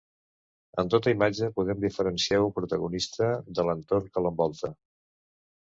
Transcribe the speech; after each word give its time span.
En 0.83 0.87
tota 0.93 1.13
imatge, 1.15 1.49
podem 1.59 1.83
diferenciar 1.83 2.39
un 2.47 2.55
protagonista 2.57 3.29
de 3.61 3.67
l'entorn 3.69 4.11
que 4.17 4.25
l'envolta. 4.29 4.77